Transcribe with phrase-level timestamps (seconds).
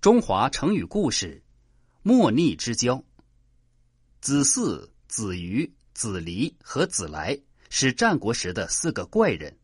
[0.00, 1.42] 中华成语故事：
[2.02, 3.02] 莫逆之交。
[4.20, 7.36] 子嗣、子瑜、子离和子来
[7.68, 9.58] 是战国时的四个怪人，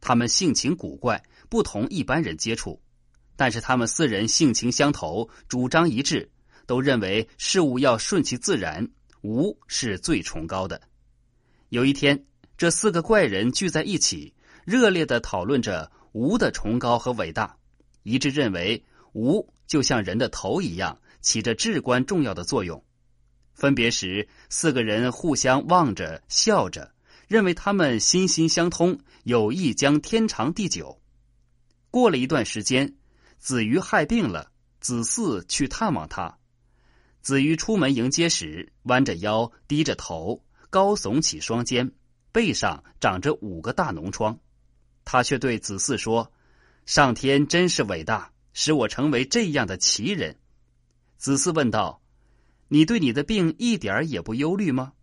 [0.00, 2.82] 他们性情古怪，不同一般人接触。
[3.36, 6.28] 但是他们四人性情相投，主张一致，
[6.66, 8.90] 都认为事物要顺其自然，
[9.22, 10.82] 无是最崇高的。
[11.68, 12.26] 有一天，
[12.58, 14.34] 这四个怪人聚在一起，
[14.64, 17.56] 热烈的讨论着无的崇高和伟大，
[18.02, 19.48] 一致认为无。
[19.66, 22.84] 就像人的头一样，起着至关重要的作用。
[23.54, 26.92] 分别时，四个人互相望着，笑着，
[27.26, 31.00] 认为他们心心相通，有意将天长地久。
[31.90, 32.94] 过了一段时间，
[33.38, 36.38] 子瑜害病了，子嗣去探望他。
[37.22, 41.90] 子瑜出门迎接时，弯着腰，低着头，高耸起双肩，
[42.30, 44.38] 背上长着五个大脓疮。
[45.04, 46.30] 他却对子嗣说
[46.84, 50.38] ：“上天真是伟大。”使我成为这样的奇人，
[51.18, 52.00] 子嗣问道
[52.68, 54.94] ：“你对你的病一点儿也不忧虑吗？”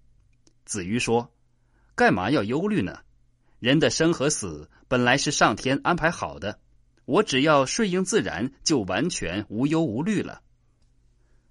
[0.65, 1.31] 子瑜说
[1.93, 3.01] ：“干嘛要忧虑呢？
[3.59, 6.59] 人的生和死本来是上天安排好的，
[7.05, 10.41] 我只要顺应自然，就完全无忧无虑了。”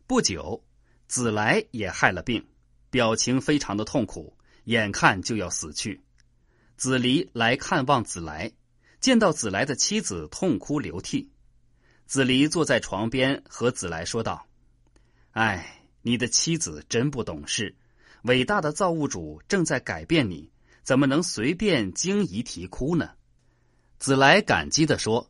[0.09, 0.65] 不久，
[1.07, 2.45] 子来也害了病，
[2.91, 6.03] 表情非常的痛苦，眼看就要死去。
[6.77, 8.51] 子离来看望子来，
[8.99, 11.31] 见到子来的妻子痛哭流涕。
[12.13, 14.47] 子离坐在床边，和子来说道
[15.33, 17.75] ：“哎，你的妻子真不懂事。
[18.25, 23.13] 伟大的造物主正在改变你，怎么能随便惊疑啼哭呢？”
[23.99, 25.27] 子来感激的说：“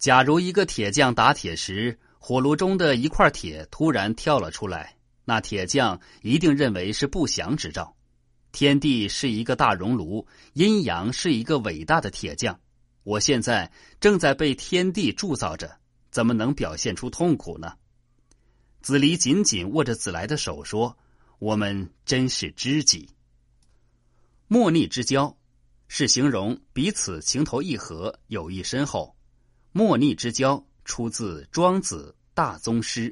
[0.00, 7.94] 假如一个铁匠打铁时，火炉中的一块铁突然跳了出来，那铁匠一定认为是不祥之兆。
[8.52, 12.58] 天地是一个大熔炉，阴阳是一个伟大的铁匠。
[13.02, 13.70] 我现在
[14.00, 15.70] 正在被天地铸造着。”
[16.16, 17.74] 怎么能表现出痛苦呢？
[18.80, 20.96] 子离紧紧握着子来的手说
[21.38, 23.06] ：“我们真是知己。”
[24.48, 25.36] 莫逆之交，
[25.88, 29.14] 是形容彼此情投意合、友谊深厚。
[29.72, 33.10] 莫逆之交出自《庄子·大宗师》。